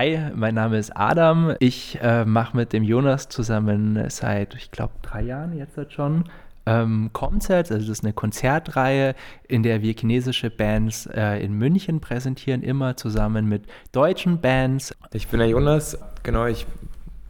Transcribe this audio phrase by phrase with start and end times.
[0.00, 1.54] Hi, mein Name ist Adam.
[1.58, 6.24] Ich äh, mache mit dem Jonas zusammen seit, ich glaube, drei Jahren jetzt schon
[6.64, 9.14] ähm, Concerts, also das ist eine Konzertreihe,
[9.46, 14.96] in der wir chinesische Bands äh, in München präsentieren, immer zusammen mit deutschen Bands.
[15.12, 16.64] Ich bin der Jonas, genau, ich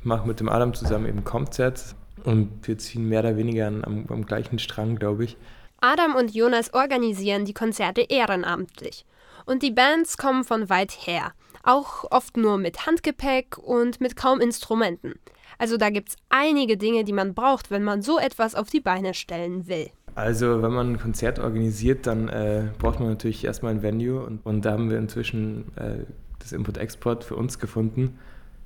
[0.04, 4.26] mache mit dem Adam zusammen eben Concerts und wir ziehen mehr oder weniger am, am
[4.26, 5.36] gleichen Strang, glaube ich.
[5.80, 9.04] Adam und Jonas organisieren die Konzerte ehrenamtlich.
[9.44, 11.32] Und die Bands kommen von weit her,
[11.62, 15.14] auch oft nur mit Handgepäck und mit kaum Instrumenten.
[15.58, 18.80] Also da gibt es einige Dinge, die man braucht, wenn man so etwas auf die
[18.80, 19.90] Beine stellen will.
[20.14, 24.44] Also wenn man ein Konzert organisiert, dann äh, braucht man natürlich erstmal ein Venue und,
[24.44, 26.04] und da haben wir inzwischen äh,
[26.38, 28.18] das Import-Export für uns gefunden.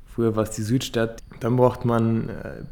[0.07, 1.23] Früher war es die Südstadt.
[1.41, 2.63] Dann braucht man äh,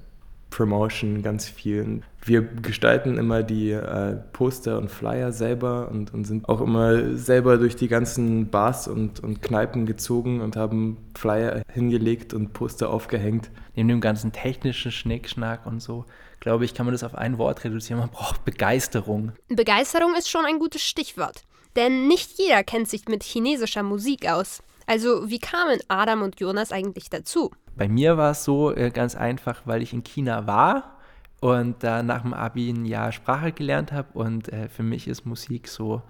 [0.53, 2.03] Promotion ganz viel.
[2.25, 7.57] Wir gestalten immer die äh, Poster und Flyer selber und, und, sind auch immer selber
[7.57, 13.51] durch die ganzen Bars und, und Kneipen gezogen und haben Flyer hingelegt und Poster aufgehängt.
[13.75, 16.05] Neben dem ganzen technischen Schnickschnack und so,
[16.39, 17.99] glaube ich, kann man das auf ein Wort reduzieren.
[17.99, 19.33] Man braucht Begeisterung.
[19.49, 21.43] Begeisterung ist schon ein gutes Stichwort.
[21.75, 24.63] Denn nicht jeder kennt sich mit chinesischer Musik aus.
[24.87, 27.51] Also wie kamen Adam und Jonas eigentlich dazu?
[27.77, 30.99] Bei mir war es so äh, ganz einfach, weil ich in China war
[31.41, 35.25] und da nach dem Abi ein Jahr Sprache gelernt habe und äh, für mich ist
[35.25, 36.03] Musik so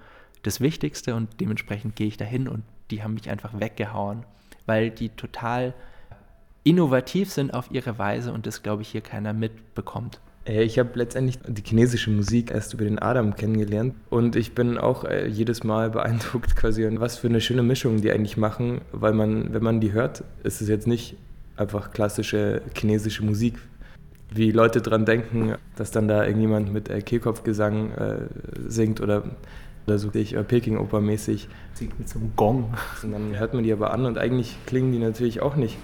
[0.42, 4.24] das Wichtigste und dementsprechend gehe ich dahin und die haben mich einfach weggehauen,
[4.66, 5.72] weil die total
[6.64, 10.20] innovativ sind auf ihre Weise und das glaube ich hier keiner mitbekommt.
[10.44, 14.78] Äh, ich habe letztendlich die chinesische Musik erst über den Adam kennengelernt und ich bin
[14.78, 19.12] auch äh, jedes Mal beeindruckt quasi, was für eine schöne Mischung die eigentlich machen, weil
[19.12, 21.16] man, wenn man die hört, ist es jetzt nicht
[21.56, 23.54] einfach klassische chinesische Musik.
[24.30, 28.16] Wie Leute dran denken, dass dann da irgendjemand mit äh, Kehlkopfgesang äh,
[28.66, 29.24] singt oder,
[29.86, 31.48] oder so ich äh, Peking-Oper mäßig.
[31.74, 32.72] Singt mit so einem Gong.
[33.02, 35.76] Und dann hört man die aber an und eigentlich klingen die natürlich auch nicht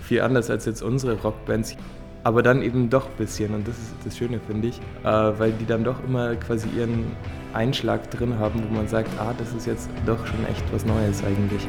[0.00, 1.76] viel anders als jetzt unsere Rockbands.
[2.22, 5.52] Aber dann eben doch ein bisschen und das ist das Schöne, finde ich, äh, weil
[5.52, 7.06] die dann doch immer quasi ihren
[7.52, 11.22] Einschlag drin haben, wo man sagt, ah, das ist jetzt doch schon echt was Neues
[11.24, 11.66] eigentlich.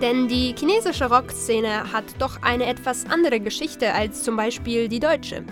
[0.00, 5.44] Denn die chinesische Rockszene hat doch eine etwas andere Geschichte als zum Beispiel die deutsche.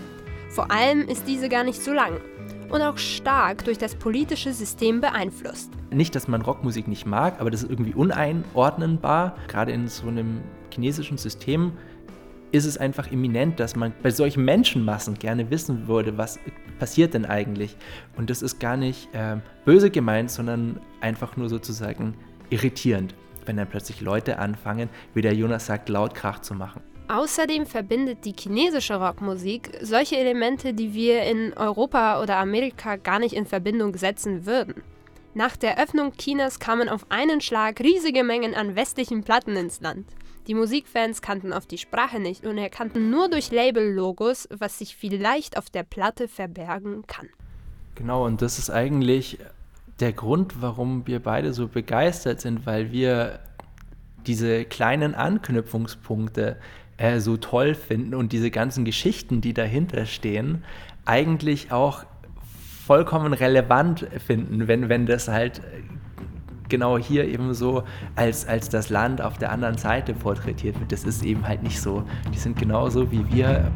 [0.48, 2.18] Vor allem ist diese gar nicht so lang
[2.70, 5.70] und auch stark durch das politische System beeinflusst.
[5.90, 9.36] Nicht, dass man Rockmusik nicht mag, aber das ist irgendwie uneinordnbar.
[9.48, 10.40] Gerade in so einem
[10.72, 11.72] chinesischen System
[12.50, 16.38] ist es einfach eminent, dass man bei solchen Menschenmassen gerne wissen würde, was
[16.78, 17.76] passiert denn eigentlich.
[18.16, 19.36] Und das ist gar nicht äh,
[19.66, 22.14] böse gemeint, sondern einfach nur sozusagen
[22.48, 23.14] irritierend
[23.48, 26.82] wenn dann plötzlich Leute anfangen, wie der Jonas sagt, laut Krach zu machen.
[27.08, 33.32] Außerdem verbindet die chinesische Rockmusik solche Elemente, die wir in Europa oder Amerika gar nicht
[33.34, 34.82] in Verbindung setzen würden.
[35.32, 40.06] Nach der Öffnung Chinas kamen auf einen Schlag riesige Mengen an westlichen Platten ins Land.
[40.48, 45.56] Die Musikfans kannten oft die Sprache nicht und erkannten nur durch Label-Logos, was sich vielleicht
[45.56, 47.28] auf der Platte verbergen kann.
[47.94, 49.38] Genau, und das ist eigentlich
[50.00, 53.40] der Grund, warum wir beide so begeistert sind, weil wir
[54.26, 56.56] diese kleinen Anknüpfungspunkte
[56.96, 60.64] äh, so toll finden und diese ganzen Geschichten, die dahinter stehen,
[61.04, 62.04] eigentlich auch
[62.86, 65.62] vollkommen relevant finden, wenn, wenn das halt
[66.68, 67.82] genau hier eben so
[68.14, 70.92] als, als das Land auf der anderen Seite porträtiert wird.
[70.92, 72.04] Das ist eben halt nicht so.
[72.32, 73.70] Die sind genauso wie wir.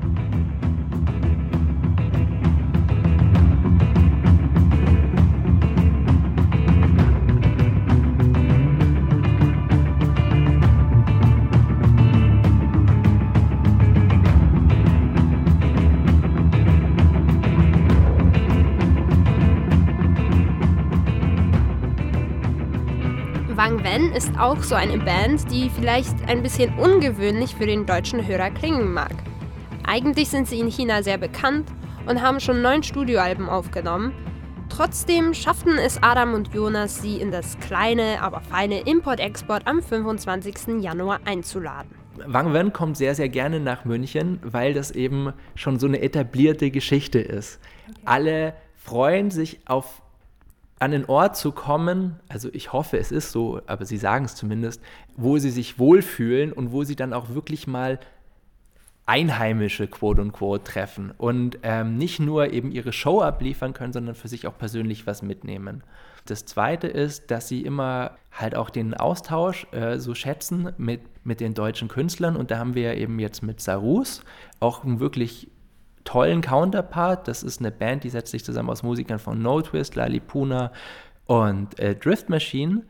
[23.62, 28.26] Wang Wen ist auch so eine Band, die vielleicht ein bisschen ungewöhnlich für den deutschen
[28.26, 29.12] Hörer klingen mag.
[29.87, 31.70] Eigentlich sind sie in China sehr bekannt
[32.09, 34.14] und haben schon neun Studioalben aufgenommen.
[34.69, 40.82] Trotzdem schafften es Adam und Jonas, sie in das kleine, aber feine Import-Export am 25.
[40.82, 41.94] Januar einzuladen.
[42.26, 46.73] Wang Wen kommt sehr, sehr gerne nach München, weil das eben schon so eine etablierte
[46.73, 47.61] Geschichte ist.
[48.05, 50.01] Alle freuen sich auf
[50.78, 54.34] an den Ort zu kommen, also ich hoffe, es ist so, aber sie sagen es
[54.34, 54.80] zumindest,
[55.16, 58.00] wo sie sich wohlfühlen und wo sie dann auch wirklich mal
[59.04, 64.28] Einheimische, quote unquote, treffen und ähm, nicht nur eben ihre Show abliefern können, sondern für
[64.28, 65.82] sich auch persönlich was mitnehmen.
[66.24, 71.40] Das Zweite ist, dass sie immer halt auch den Austausch äh, so schätzen mit, mit
[71.40, 72.36] den deutschen Künstlern.
[72.36, 74.22] Und da haben wir ja eben jetzt mit Sarus
[74.60, 75.48] auch einen wirklich
[76.04, 77.28] tollen Counterpart.
[77.28, 80.72] Das ist eine Band, die setzt sich zusammen aus Musikern von No Twist, Lalipuna
[81.26, 82.82] und äh, Drift Machine,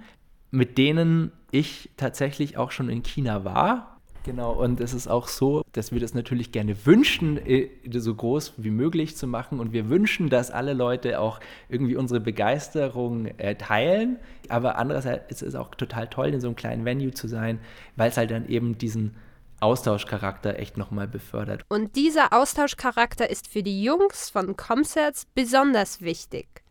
[0.50, 3.92] mit denen ich tatsächlich auch schon in China war
[4.24, 8.54] Genau, und es ist auch so, dass wir das natürlich gerne wünschen, äh, so groß
[8.58, 9.58] wie möglich zu machen.
[9.58, 14.18] Und wir wünschen, dass alle Leute auch irgendwie unsere Begeisterung äh, teilen.
[14.48, 17.58] Aber andererseits ist es auch total toll, in so einem kleinen Venue zu sein,
[17.96, 19.16] weil es halt dann eben diesen
[19.62, 21.64] Austauschcharakter echt nochmal befördert.
[21.68, 26.62] Und dieser Austauschcharakter ist für die Jungs von Concerts besonders wichtig.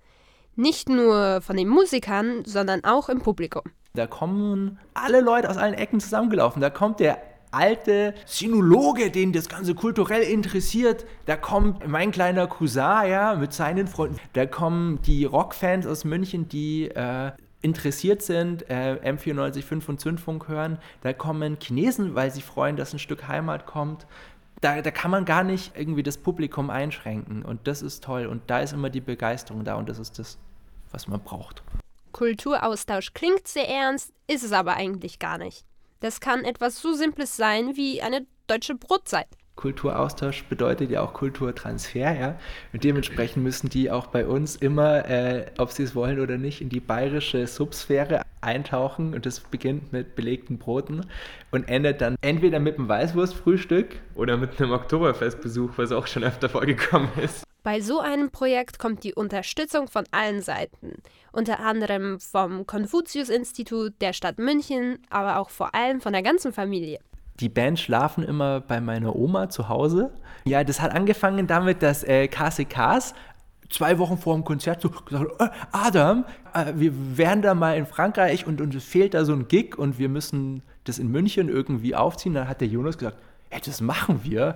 [0.55, 3.63] Nicht nur von den Musikern, sondern auch im Publikum.
[3.93, 6.61] Da kommen alle Leute aus allen Ecken zusammengelaufen.
[6.61, 7.21] Da kommt der
[7.51, 11.05] alte Sinologe, den das Ganze kulturell interessiert.
[11.25, 14.19] Da kommt mein kleiner Cousin, ja, mit seinen Freunden.
[14.33, 20.79] Da kommen die Rockfans aus München, die äh, interessiert sind, äh, M94.5 und Zündfunk hören.
[21.01, 24.07] Da kommen Chinesen, weil sie freuen, dass ein Stück Heimat kommt.
[24.61, 27.43] Da, da kann man gar nicht irgendwie das Publikum einschränken.
[27.43, 28.25] Und das ist toll.
[28.25, 29.75] Und da ist immer die Begeisterung da.
[29.75, 30.37] Und das ist das,
[30.91, 31.63] was man braucht.
[32.11, 35.65] Kulturaustausch klingt sehr ernst, ist es aber eigentlich gar nicht.
[36.01, 39.27] Das kann etwas so Simples sein wie eine deutsche Brotzeit.
[39.55, 42.39] Kulturaustausch bedeutet ja auch Kulturtransfer, ja.
[42.73, 46.61] Und dementsprechend müssen die auch bei uns immer, äh, ob sie es wollen oder nicht,
[46.61, 49.13] in die bayerische Subsphäre eintauchen.
[49.13, 51.05] Und das beginnt mit belegten Broten
[51.51, 56.49] und endet dann entweder mit einem Weißwurstfrühstück oder mit einem Oktoberfestbesuch, was auch schon öfter
[56.49, 57.43] vorgekommen ist.
[57.63, 64.13] Bei so einem Projekt kommt die Unterstützung von allen Seiten, unter anderem vom Konfuzius-Institut, der
[64.13, 66.99] Stadt München, aber auch vor allem von der ganzen Familie.
[67.41, 70.11] Die Band schlafen immer bei meiner Oma zu Hause.
[70.45, 73.15] Ja, das hat angefangen damit, dass äh, KCKs
[73.69, 77.87] zwei Wochen vor dem Konzert so gesagt äh, Adam, äh, wir wären da mal in
[77.87, 81.95] Frankreich und uns fehlt da so ein Gig und wir müssen das in München irgendwie
[81.95, 82.35] aufziehen.
[82.35, 83.17] Dann hat der Jonas gesagt,
[83.49, 84.55] hey, das machen wir.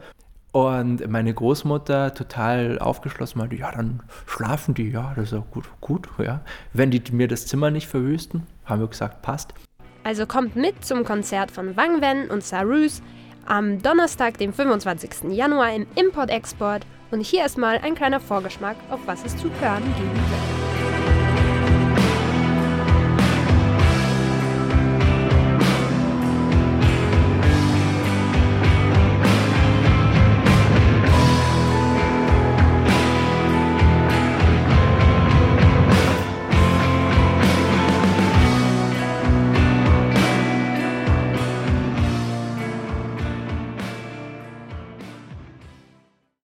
[0.52, 5.66] Und meine Großmutter total aufgeschlossen meinte, ja, dann schlafen die, ja, das ist auch gut,
[5.82, 6.42] gut, ja.
[6.72, 9.54] Wenn die mir das Zimmer nicht verwüsten, haben wir gesagt, passt.
[10.06, 13.02] Also kommt mit zum Konzert von Wang Wen und Sarus
[13.48, 15.32] am Donnerstag, dem 25.
[15.32, 16.86] Januar im Import-Export.
[17.10, 21.05] Und hier erstmal ein kleiner Vorgeschmack, auf was es zu hören geben wird.